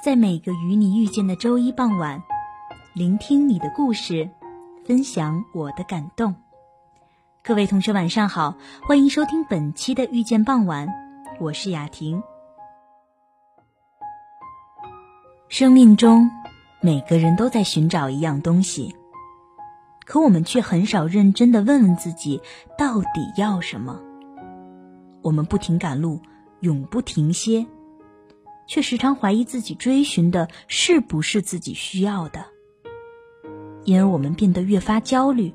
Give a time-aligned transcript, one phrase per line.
[0.00, 2.22] 在每个与你遇见的周一傍晚，
[2.94, 4.30] 聆听你的故事，
[4.86, 6.36] 分享我的感动。
[7.42, 8.54] 各位同学，晚上好，
[8.86, 10.86] 欢迎收听本期的《遇见傍晚》，
[11.40, 12.22] 我是雅婷。
[15.48, 16.30] 生命中，
[16.80, 18.94] 每个人都在寻找一样东西，
[20.06, 22.40] 可我们却很少认真的问问自己，
[22.78, 24.00] 到底要什么。
[25.22, 26.20] 我们不停赶路，
[26.60, 27.66] 永不停歇。
[28.68, 32.44] 却时常怀疑自己追寻的是不是自己需要的，
[33.84, 35.54] 因而我们变得越发焦虑。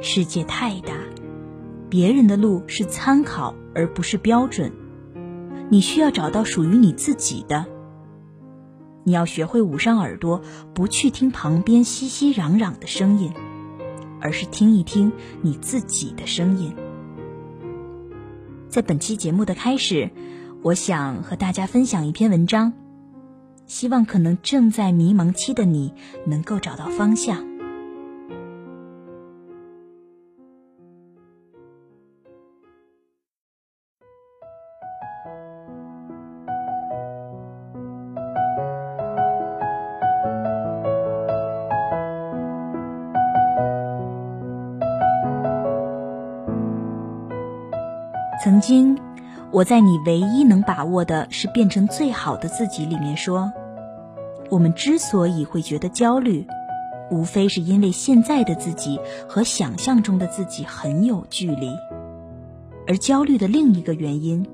[0.00, 0.94] 世界太大，
[1.90, 4.72] 别人的路是参考而不是标准，
[5.68, 7.66] 你需要找到属于你自己的。
[9.04, 10.40] 你要学会捂上耳朵，
[10.74, 13.32] 不去听旁边熙熙攘攘的声音，
[14.20, 16.74] 而是听一听你自己的声音。
[18.68, 20.10] 在本期节目的开始。
[20.62, 22.72] 我想和大家分享一篇文章，
[23.66, 25.94] 希望可能正在迷茫期的你
[26.26, 27.46] 能够找到方向。
[48.44, 49.07] 曾经。
[49.50, 53.50] 我在你唯一能把握的是变成最好的自己里面说，
[54.50, 56.46] 我们之所以会觉得焦虑，
[57.10, 61.70] 无非是因为现在的自己和想象中的自己很有距离。
[62.86, 64.46] 而焦虑的另一个原因，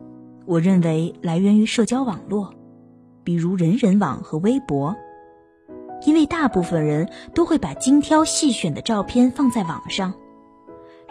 [0.47, 2.55] 我认为来源于社交网络，
[3.25, 4.95] 比如人人网和微博，
[6.07, 10.15] 因为大部分人都会把精挑细选的照片放在网上。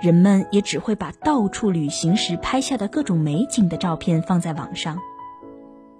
[0.03, 4.99] 人们也只会把到处旅行时拍下的各种美景的照片放在网上，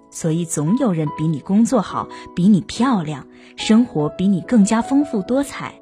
[0.09, 3.25] 所以总有人比你工作好，比你漂亮，
[3.55, 5.75] 生活比你更加丰富多彩。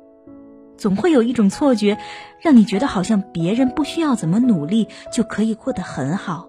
[0.77, 1.97] 总会有一种错觉，
[2.39, 6.47] 让你觉得好像别人不需要怎么努力就可以过得很好，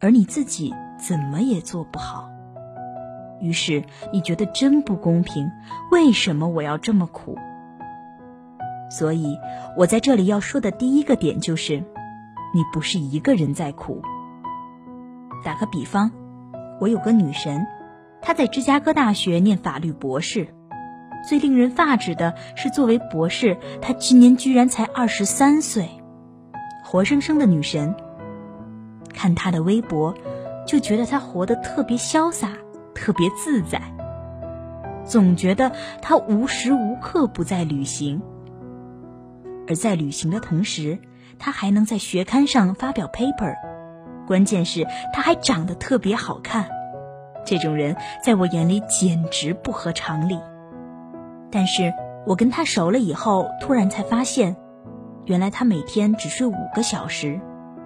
[0.00, 2.28] 而你自己怎么也做不好。
[3.40, 5.48] 于是你觉得真不公平，
[5.92, 7.38] 为什么我要这么苦？
[8.96, 9.36] 所以，
[9.76, 11.78] 我在这里要说的第一个点就是，
[12.54, 14.00] 你不是一个人在苦。
[15.44, 16.12] 打个比方，
[16.80, 17.66] 我有个女神，
[18.22, 20.54] 她在芝加哥大学念法律博士。
[21.28, 25.88] 最令人发指的是，作为博士，她今年居然才二十三岁，
[26.84, 27.96] 活生生的女神。
[29.12, 30.14] 看她的微博，
[30.68, 32.52] 就觉得她活得特别潇洒，
[32.94, 33.82] 特别自在，
[35.04, 38.22] 总觉得她无时无刻不在旅行。
[39.66, 40.98] 而在旅行的同时，
[41.38, 43.54] 他还能在学刊上发表 paper，
[44.26, 46.68] 关键是他还长得特别好看。
[47.44, 50.38] 这种人在我眼里简直不合常理。
[51.50, 51.92] 但是
[52.26, 54.56] 我跟他熟了以后，突然才发现，
[55.26, 57.40] 原来他每天只睡五个小时，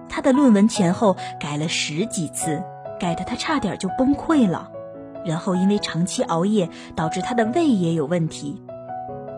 [0.07, 2.63] 他的论文前后改了十几次，
[2.99, 4.71] 改得他差点就崩溃了。
[5.25, 8.63] 然后因为长期熬夜，导致他的胃也有问题。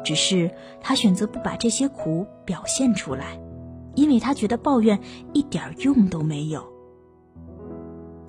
[0.04, 0.52] 只是
[0.82, 3.40] 他选择不把这些苦表现出来，
[3.96, 5.00] 因为他觉得抱怨
[5.34, 6.66] 一点用都没有。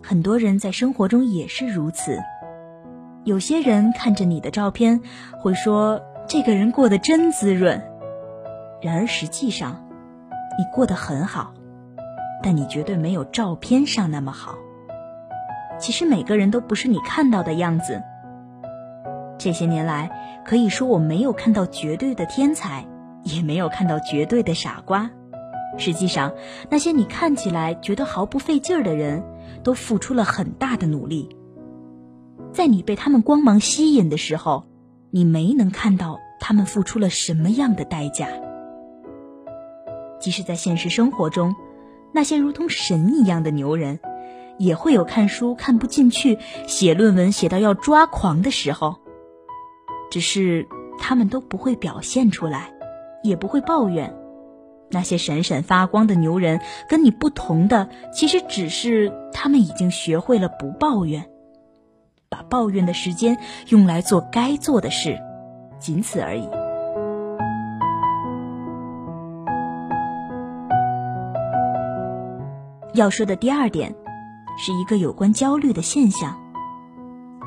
[0.03, 2.19] 很多人在生活中也是如此。
[3.25, 5.01] 有些人看着你的照片，
[5.41, 7.81] 会说这个人过得真滋润。
[8.83, 9.89] 然而实际上，
[10.59, 11.55] 你过得很好，
[12.43, 14.57] 但你绝对没有照片上那么好。
[15.79, 18.03] 其实每个人都不是你看到的样子。
[19.39, 22.87] 这些年来，可以说我没有看到绝对的天才，
[23.25, 25.11] 也没有看到绝对的傻瓜。
[25.79, 26.33] 实际上，
[26.69, 29.25] 那些你看起来觉得毫不费劲儿的人，
[29.65, 31.29] 都付出了很大的努力。
[32.53, 34.65] 在你被他们光芒吸引的时候，
[35.11, 38.29] 你没能看到他们付出了什么样的代价。
[40.21, 41.55] 即使在现实生活中，
[42.13, 43.99] 那些如同神一样的牛人，
[44.59, 46.39] 也会有看书看不进去、
[46.69, 49.02] 写论文写到要抓狂的时候。
[50.13, 50.69] 只是
[50.99, 52.71] 他们都不会表现出来，
[53.23, 54.15] 也不会抱怨。
[54.91, 61.31] 那些闪闪发光的牛人跟你不同的，其实只是他们已经学会了不抱怨。
[62.29, 63.39] 把抱怨的时间
[63.69, 65.19] 用来做该做的事，
[65.79, 66.47] 仅此而已。
[72.93, 73.95] 要说的第二点，
[74.59, 76.39] 是一个有关焦虑的现象。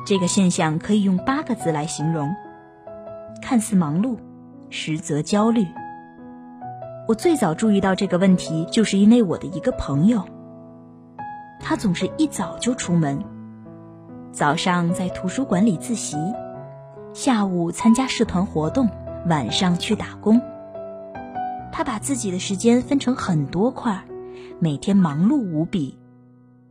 [0.04, 2.34] 这个现象可以用八个字来形容：
[3.48, 4.16] 看似忙碌，
[4.70, 5.64] 实则焦虑。
[7.06, 10.20] 我最早注意到这个问题，就是因为我的一个朋友，
[11.60, 13.22] 他总是一早就出门。
[14.32, 16.16] 早上在图书馆里自习，
[17.14, 18.88] 下午参加社团活动，
[19.28, 20.42] 晚上去打工。
[21.70, 24.02] 他把自己的时间分成很多块，
[24.58, 25.96] 每天忙碌无比。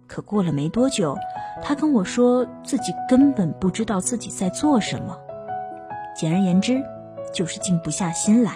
[0.08, 1.18] 可过了没多久，
[1.64, 5.18] 他跟我说自己根本不知道自己在做什么。
[6.16, 6.82] 简而言之，
[7.34, 8.54] 就是静不下心来。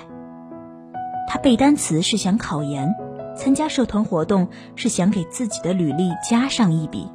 [1.27, 2.95] 他背单词是想考研，
[3.35, 7.11] 参加社团活动是想给自己的履历加上一笔。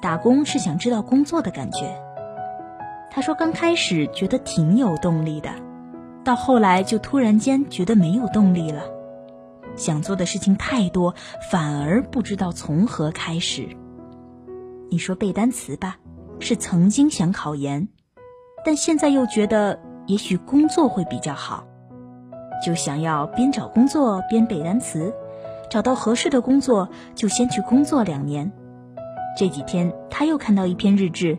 [0.00, 2.00] 打工是想知道工作的感觉。
[3.10, 5.50] 他说刚开始觉得挺有动力的，
[6.24, 8.84] 到后来就突然间觉得没有动力了。
[9.76, 11.14] 想做的事情太多，
[11.50, 13.68] 反而不知道从何开始。
[14.90, 15.98] 你说背单词吧，
[16.40, 17.88] 是曾经想考研，
[18.64, 21.64] 但现在又觉得也许工作会比较好，
[22.64, 25.12] 就想要边找工作边背单词，
[25.70, 28.50] 找到合适的工作就先去工作两年。
[29.36, 31.38] 这几天，他又看到一篇日志，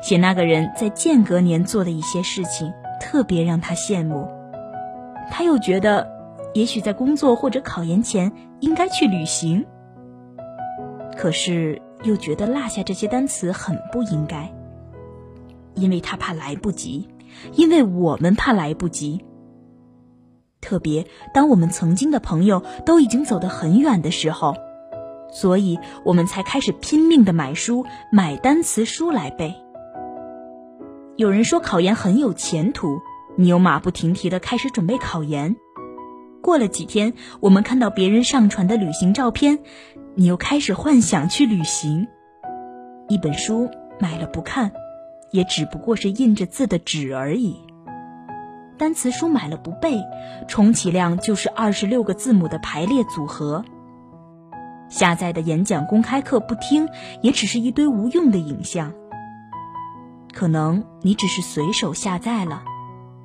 [0.00, 4.26] 写那个人在间隔年做的一些事情，特别让他羡慕。
[5.30, 6.08] 他又觉得，
[6.54, 9.66] 也许在工作或者考研前应该去旅行。
[11.16, 14.52] 可是又觉得落下这些单词很不应该，
[15.74, 17.08] 因为他怕来不及，
[17.52, 19.24] 因为我们怕来不及。
[20.60, 24.54] 特别当我们曾经的朋友都已经走得很远的时候。
[25.30, 29.52] 所以我们才开始拼命的买书，买单词书来背。
[31.16, 33.00] 有人说考研很有前途，
[33.36, 35.56] 你又马不停蹄的开始准备考研。
[36.40, 39.58] 过了几天，我们看到别人上传的旅行照片，
[40.14, 42.06] 你又开始幻想去旅行。
[43.08, 43.68] 一本书
[43.98, 44.70] 买了不看，
[45.34, 47.60] 也只不过是印着字的纸而已。
[48.78, 50.00] 单词书买了不背，
[50.46, 53.64] 充其量就是二十六个字母的排列组合。
[54.88, 56.88] 下载的演讲公开课不听，
[57.20, 58.92] 也只是一堆无用的影像。
[60.32, 62.62] 可能你只是随手下载了，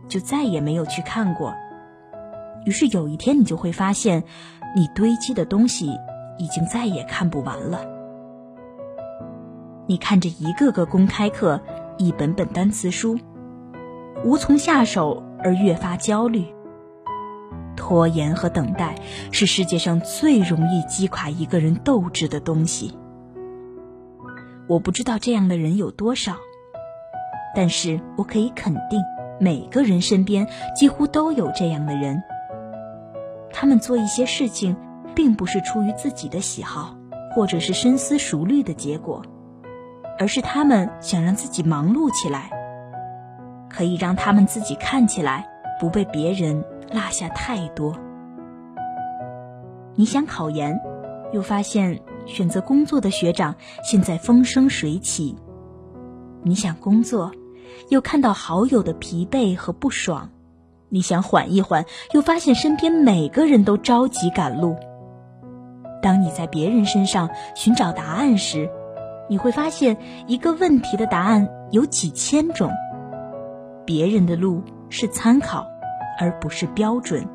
[0.08, 1.54] 就再也没有去看过。
[2.66, 4.24] 于是有一天，你就会发现，
[4.76, 5.96] 你堆积的东西
[6.40, 7.86] 已经再也看不完了。
[9.86, 11.60] 你看着一个个公开课，
[12.02, 13.20] 一本本单词书，
[14.24, 16.46] 无从下手，而越发焦虑。
[17.76, 18.96] 拖延和等待
[19.34, 22.98] 是世界上最容易击垮一个人斗志的东西。
[24.66, 26.38] 我不知道这样的人有多少，
[27.54, 29.02] 但是我可以肯定，
[29.38, 32.24] 每个人身边几乎都有这样的人。
[33.52, 34.74] 他们做一些事情，
[35.14, 36.96] 并不是出于自己的喜好，
[37.36, 39.22] 或者是深思熟虑的结果，
[40.20, 42.52] 而是他们想让自己忙碌起来，
[43.70, 45.48] 可以让他们自己看起来
[45.80, 46.64] 不被别人。
[46.92, 47.96] 落下太多。
[49.94, 50.76] 你想考研，
[51.32, 55.36] 又发现选择工作的学长现在风生水起；
[56.42, 57.32] 你想工作，
[57.90, 60.28] 又看到好友的疲惫和不爽；
[60.90, 64.76] 你想缓一缓，又发现身边每个人都着急赶路。
[66.02, 68.68] 当你在别人身上寻找答案时，
[69.30, 72.70] 你会发现一个问题的答案有几千种，
[73.86, 75.66] 别人的路是参考。
[76.22, 77.26] 而不是标准。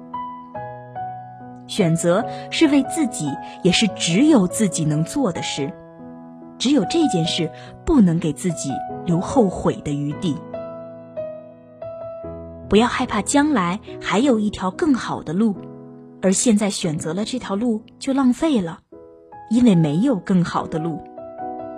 [1.66, 3.30] 选择是为自己，
[3.62, 5.72] 也是只有自己能做的事。
[6.58, 7.50] 只有这件事
[7.86, 8.68] 不能给自己
[9.06, 10.36] 留后悔的余地。
[12.68, 15.56] 不要害怕将来还有一条更好的路，
[16.20, 18.80] 而现在选择了这条路就浪费了，
[19.48, 21.02] 因为没有更好的路。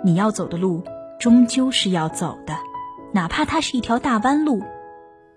[0.07, 0.81] 你要走的路
[1.19, 2.53] 终究是要走的，
[3.11, 4.63] 哪怕它是一条大弯路，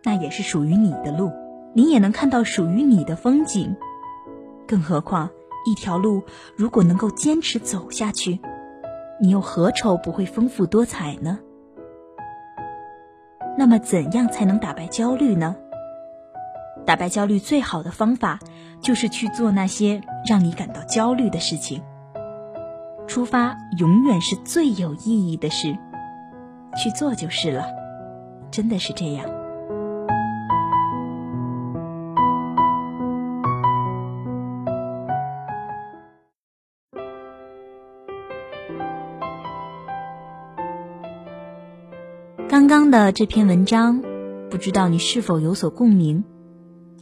[0.04, 1.32] 那也是属于你的路，
[1.74, 3.76] 你也能看到属于你的风景。
[4.68, 5.28] 更何况，
[5.66, 6.22] 一条路
[6.54, 8.38] 如果能够坚持走下去，
[9.20, 11.40] 你又何愁不会丰富多彩呢？
[13.58, 15.56] 那么，怎样才能打败焦虑呢？
[16.86, 18.38] 打败焦虑最好的方法，
[18.80, 21.82] 就是去做那些让你感到焦虑的事情。
[23.10, 25.76] 出发永远是最有意义的事，
[26.76, 27.64] 去做就是了。
[28.52, 29.28] 真的是这样。
[42.48, 44.04] 刚刚的这篇文章，
[44.50, 46.22] 不知道你是否有所共鸣，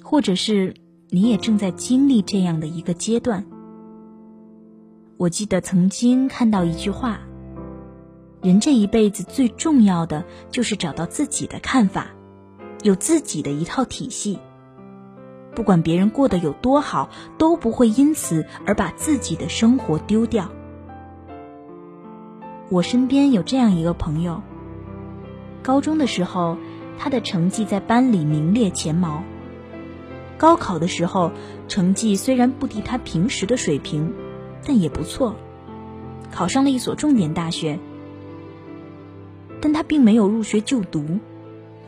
[0.03, 0.75] 或者是
[1.11, 3.45] 你也正在经历这样的一个阶段。
[5.19, 7.19] 我记得曾经看到一句话：
[8.41, 12.07] 人这一辈子最重要的就是找到自己的看法，
[12.85, 14.39] 有自己的一套体系。
[15.57, 20.53] 不管别人过得有多好，都不会因此而把自己的生活丢掉。
[22.69, 24.41] 我身边有这样一个朋友。
[25.65, 26.57] 高中的时候，
[26.97, 29.25] 他的成绩在班里名列前茅。
[30.37, 31.33] 高考的时候，
[31.67, 34.15] 成绩虽然不敌他平时的水平，
[34.69, 35.35] 但也不错，
[36.31, 37.79] 考上了一所重点大学。
[39.63, 41.19] 但他并没有入学就读，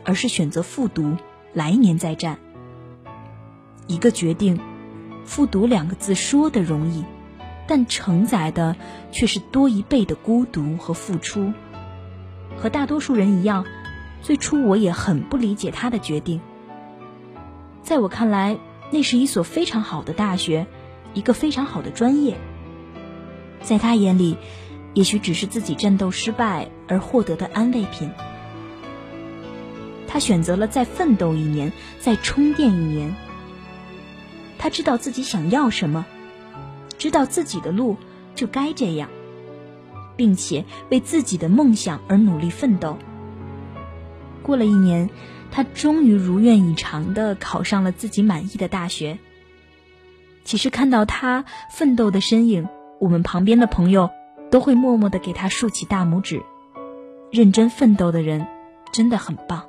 [0.03, 1.15] 而是选择复读，
[1.53, 2.39] 来年再战。
[3.85, 4.59] 一个决定，
[5.25, 7.05] 复读两个字说的容易，
[7.67, 8.75] 但承载的
[9.11, 11.53] 却是多一倍的孤独和付出。
[12.57, 13.63] 和大多数人一样，
[14.23, 16.41] 最初我也很不理解他的决定。
[17.83, 18.57] 在我看来，
[18.89, 20.65] 那是一所非常好的大学，
[21.13, 22.37] 一个非常好的专业。
[23.61, 24.37] 在他眼里，
[24.93, 28.11] 也许只是自己战斗失败而获得的安慰品。
[30.07, 33.15] 他选择了再奋斗一年，再充电一年。
[34.57, 36.05] 他知道自己想要什么，
[36.97, 37.97] 知道自己的路
[38.35, 39.09] 就该这样。
[40.21, 42.99] 并且为自己的梦想而努力奋斗。
[44.43, 45.09] 过了一年，
[45.49, 49.17] 他终于如愿以偿的考上了自己满意的大学。
[50.43, 52.67] 其实看到他奋斗的身影，
[53.01, 54.09] 我们旁边的朋友
[54.49, 56.41] 都会默默的给他竖起大拇指。
[57.31, 58.47] 认真奋斗的人
[58.93, 59.65] 真的很棒。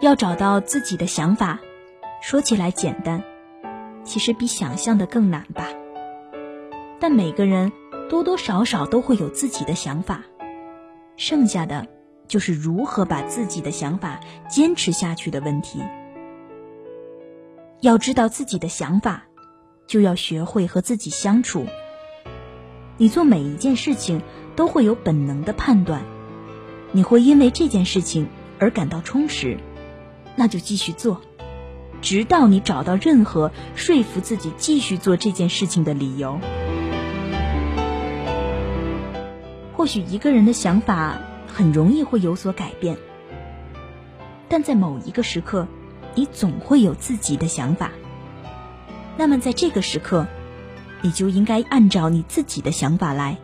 [0.00, 1.58] 要找到自己的想法，
[2.20, 3.24] 说起来简单，
[4.04, 5.66] 其实比想象的更难吧。
[7.00, 7.72] 但每个人。
[8.08, 10.22] 多多少少都会有自己的想法，
[11.16, 11.86] 剩下的
[12.26, 15.82] 就是如何把自己的想法坚持下去的问题。
[17.82, 19.27] 要知道自己的想法，
[19.88, 21.66] 就要学会和自己相处。
[22.98, 24.22] 你做每一件事情
[24.54, 26.02] 都会有本能的判断，
[26.92, 28.28] 你会因为这件事情
[28.60, 29.58] 而感到充实，
[30.36, 31.20] 那就继续做，
[32.02, 36.38] 直到你找到任何说服自己继续做这件事情的理由。
[39.74, 42.98] 或许一个人的想法很容易会有所改变，
[44.48, 45.68] 但在某一个时刻，
[46.16, 47.92] 你总会有自己的想法。
[49.18, 50.28] 那么在这个时刻，
[51.02, 53.36] 你就应该按照你自己的想法来。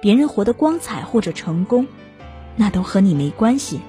[0.00, 1.86] 别人活得光彩或者成功，
[2.56, 3.80] 那都和你没关系。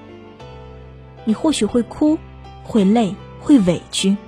[1.24, 2.18] 你或许会哭，
[2.62, 4.18] 会累，会委屈，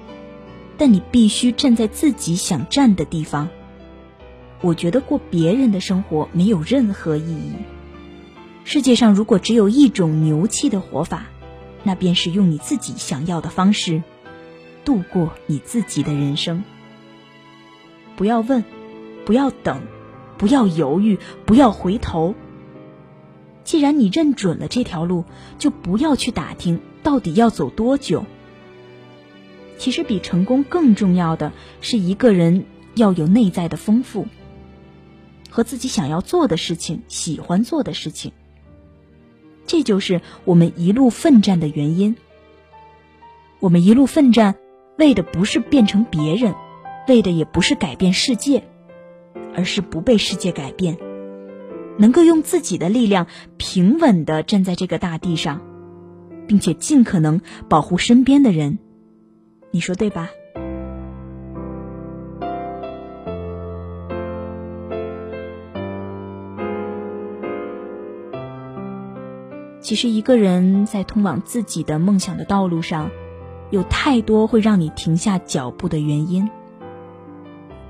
[0.78, 3.50] 但你必须站在自己想站的地方。
[4.62, 7.52] 我觉得过别人的生活没有任何意义。
[8.64, 11.26] 世界上如果只有一种牛气的活法，
[11.82, 14.02] 那便是用你自己想要的方式
[14.88, 16.64] 度过你自己的人生。
[18.16, 18.64] 不要问，
[19.26, 19.82] 不要等，
[20.38, 22.34] 不要犹豫，不要回头。
[23.64, 25.26] 既然你认准了这条路，
[25.58, 28.24] 就不要去打听到底要走多久。
[29.76, 31.52] 其实比成功更重要的
[31.82, 32.64] 是一个人
[32.94, 34.26] 要有内在的丰富。
[35.50, 38.32] 和自己想要做的事情、喜欢做的事情，
[39.66, 42.16] 这就是我们一路奋战的原因。
[43.60, 44.54] 我们一路奋战，
[44.98, 46.54] 为的不是变成别人
[47.06, 48.64] 为的也不是改变世界
[49.54, 50.98] 而是不被世界改变。
[51.98, 53.26] 能够用自己的力量
[53.56, 55.60] 平稳的站在这个大地上
[56.46, 58.78] 并且尽可能保护身边的人
[59.70, 60.28] 你说对吧？
[69.80, 73.10] 其实一个人在通往自己的梦想的道路上
[73.70, 76.48] 有太多会让你停下脚步的原因。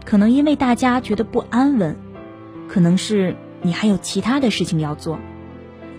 [0.04, 1.96] 可能因为大家觉得不安稳，
[2.66, 5.18] 可能是你还有其他的事情要做，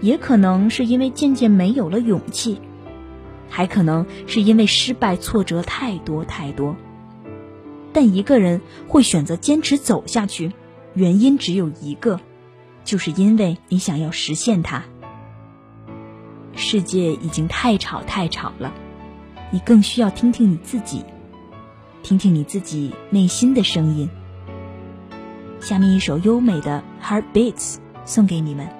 [0.01, 2.59] 也可能是因为渐渐没有了勇气，
[3.49, 6.75] 还可能是因为失败挫折太多太多。
[7.93, 10.53] 但一个人会选择坚持走下去，
[10.93, 12.19] 原因只有一个，
[12.83, 14.83] 就是因为你想要实现它。
[16.55, 18.73] 世界已经太吵太吵了，
[19.51, 21.03] 你更需要听听你自己，
[22.03, 24.09] 听听你自己内心的声音。
[25.59, 27.75] 下面一首优美的《Heartbeats》
[28.05, 28.78] 送给你们。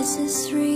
[0.00, 0.69] This is real.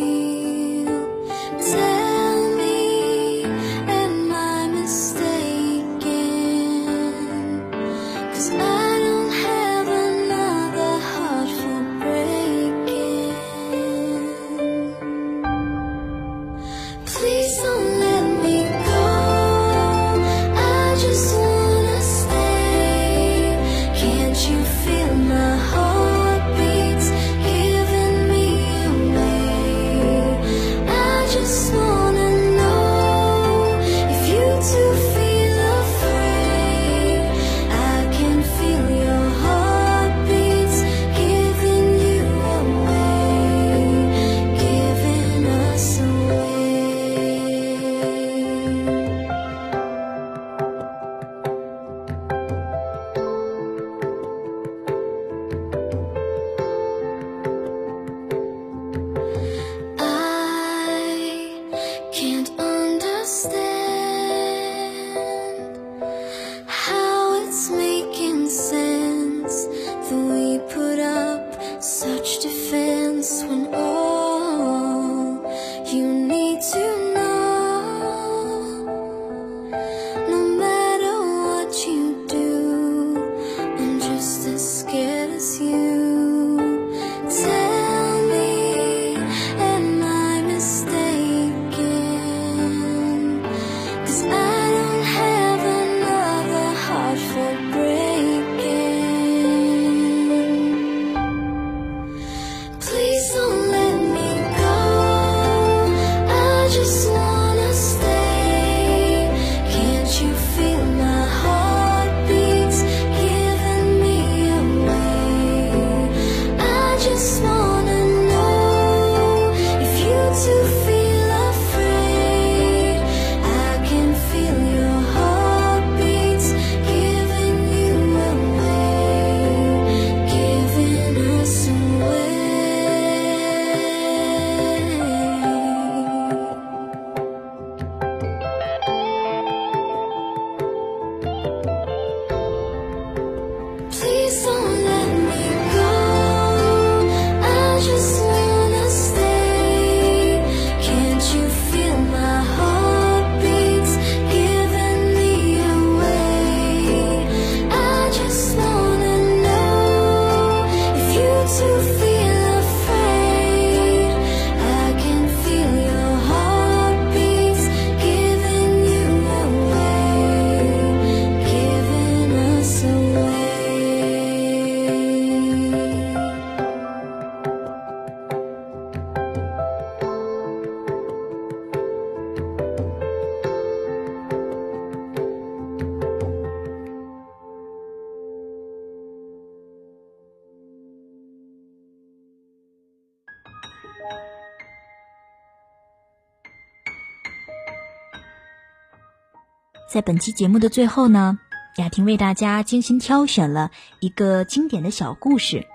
[199.94, 201.38] 在本期节目的最后呢，
[201.76, 205.68] 雅婷为大家精心挑选了一个经典的小故事。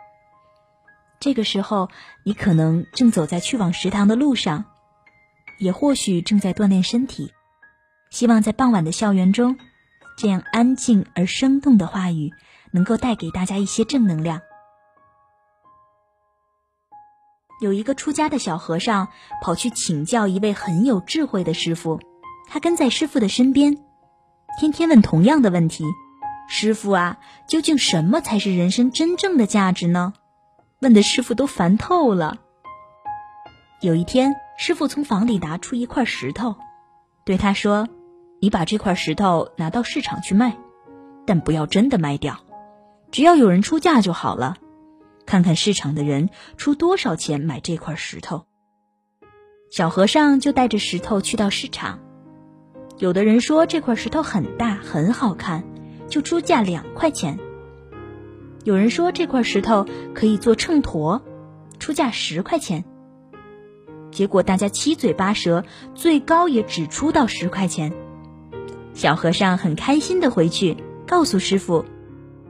[1.21, 1.87] 这个时候，
[2.25, 4.65] 你可能正走在去往食堂的路上，
[5.57, 7.31] 也或许正在锻炼身体，
[8.09, 9.57] 希望在傍晚的校园中，
[10.17, 12.33] 这样安静而生动的话语，
[12.71, 14.41] 能够带给大家一些正能量。
[17.61, 19.07] 有一个出家的小和尚
[19.41, 22.01] 跑去请教一位很有智慧的师傅，
[22.49, 23.77] 他跟在师傅的身边，
[24.59, 25.85] 天天问同样的问题
[26.49, 27.17] ：“师傅啊，
[27.47, 30.11] 究竟什么才是人生真正的价值呢？”
[30.81, 32.39] 问的师傅都烦透了。
[33.79, 36.57] 有一天，师傅从房里拿出一块石头，
[37.23, 37.87] 对他说
[38.41, 40.57] ：“你把这块石头拿到市场去卖，
[41.25, 42.41] 但不要真的卖掉，
[43.11, 44.57] 只要有人出价就好了。”
[45.25, 48.43] 看看市场的人出多少钱买这块石头。
[49.71, 51.99] 小和尚就带着石头去到市场，
[52.99, 55.63] 有的人说这块石头很大很好看，
[56.09, 57.37] 就出价两块钱；
[58.65, 61.21] 有人说这块石头可以做秤砣，
[61.79, 62.83] 出价十块钱。
[64.11, 65.63] 结果大家七嘴八舌，
[65.95, 67.93] 最高也只出到十块钱。
[68.93, 70.75] 小和尚很开心的回去
[71.07, 71.85] 告诉师傅。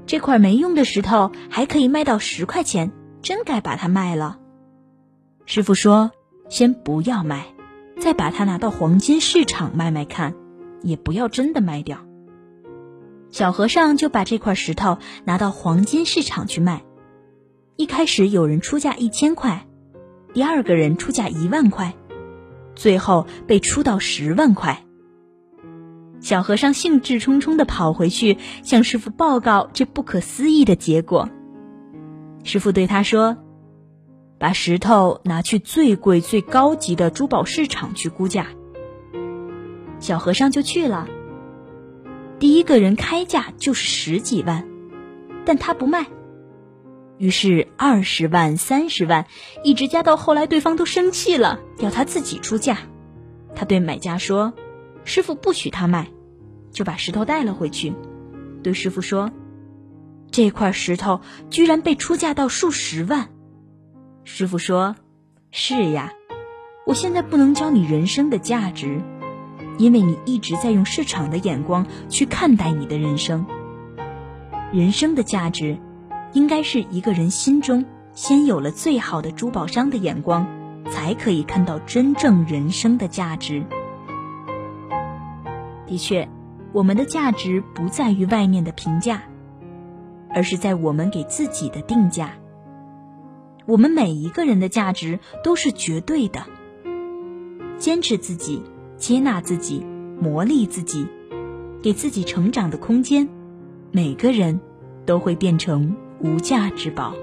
[0.07, 4.39] 这块没用的石头还可以卖到十块钱，真该把它卖了。
[5.45, 6.09] 师傅说
[6.49, 7.45] ：“先不要卖，
[7.99, 10.33] 再把它拿到黄金市场卖卖看，
[10.81, 12.05] 也不要真的卖掉。”
[13.31, 16.83] 小和尚就把这块石头拿到黄金市场去卖。
[17.75, 19.67] 一开始有人出价一千块，
[20.33, 21.93] 第二个人出价一万块，
[22.75, 24.83] 最后被出到十万块。
[26.19, 31.29] 小和尚兴致冲冲的跑回去，向师傅报告这不可思议的结果。
[32.43, 33.37] 师傅对他说
[34.37, 38.47] ：“把石头拿去最贵、最高级的珠宝市场去估价。”
[39.99, 41.07] 小和尚就去了。
[42.39, 44.67] 第一个人开价就是十几万，
[45.45, 46.07] 但他不卖。
[47.17, 49.27] 于是二十万、三十万，
[49.63, 52.77] 一直加到后来，对方都生气了，要他自己出价。
[53.55, 54.53] 他对买家说。
[55.05, 56.11] 师傅不许他卖，
[56.71, 57.93] 就把石头带了回去，
[58.61, 59.31] 对师傅说
[60.29, 63.29] ：“这块石头居然被出价到数十万。”
[64.23, 64.95] 师傅说
[65.49, 66.13] ：“是呀，
[66.85, 69.01] 我现在不能教你人生的价值，
[69.79, 73.45] 因为你一直在用市场的眼光去看待你的人生。
[74.71, 75.79] 人生的价值，
[76.33, 80.45] 应该是一个人心中先有了最好的珠宝商的眼光，
[80.91, 83.65] 才可以看到真正人生的价值。”
[85.87, 86.27] 的确，
[86.73, 89.23] 我们的价值不在于外面的评价，
[90.29, 92.33] 而是在我们给自己的定价。
[93.65, 96.43] 我们每一个人的价值都是绝对的。
[97.77, 98.61] 坚持自己，
[98.99, 99.83] 接纳自己，
[100.21, 101.07] 磨砺自己，
[101.81, 103.27] 给自己成长的空间，
[103.91, 104.59] 每个人
[105.05, 107.13] 都会变成无价之宝。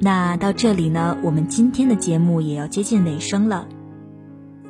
[0.00, 3.68] 那到这里呢，我们今天的节目也要接近尾声了。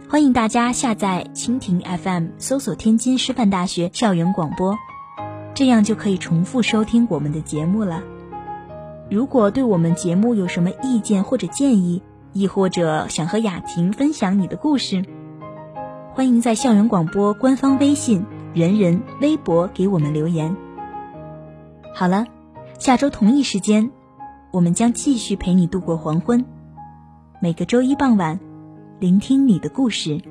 [0.08, 4.76] 欢迎大家下载蜻蜓 FM，搜索“天津师范大学校园广播”，
[5.54, 8.02] 这样就可以重复收听我们的节目了。
[9.12, 12.00] 如果对我们节目有什么意见或者建议，
[12.32, 15.04] 亦或者想和雅婷分享你的故事，
[16.14, 20.56] 欢迎在校园广播官方微信、人人微博给我们留言。
[21.94, 22.24] 好了，
[22.78, 23.90] 下周同一时间。
[24.50, 26.46] 我们将继续陪你度过黄昏，
[27.38, 28.40] 每个周一傍晚，
[28.98, 30.22] 聆听你的故事，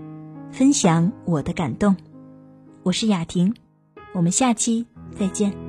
[0.52, 1.96] 分享我的感动。
[2.82, 3.54] 我是雅婷，
[4.16, 5.61] 我们下期再见。